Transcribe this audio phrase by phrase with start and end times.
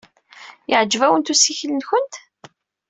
[0.69, 2.13] Yeɛjeb-awent ussikel-nwent?